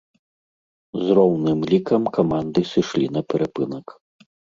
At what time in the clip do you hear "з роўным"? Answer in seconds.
1.03-1.59